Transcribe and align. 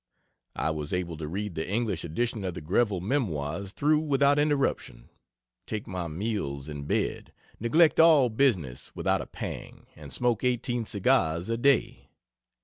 I 0.55 0.71
was 0.71 0.93
able 0.93 1.15
to 1.17 1.27
read 1.27 1.53
the 1.53 1.69
English 1.69 2.03
edition 2.03 2.43
of 2.43 2.55
the 2.55 2.61
Greville 2.61 3.01
Memoirs 3.01 3.71
through 3.71 3.99
without 3.99 4.39
interruption, 4.39 5.11
take 5.67 5.85
my 5.85 6.07
meals 6.07 6.67
in 6.67 6.85
bed, 6.85 7.31
neglect 7.59 7.99
all 7.99 8.27
business 8.29 8.91
without 8.95 9.21
a 9.21 9.27
pang, 9.27 9.85
and 9.95 10.11
smoke 10.11 10.43
18 10.43 10.85
cigars 10.85 11.49
a 11.49 11.57
day. 11.57 12.09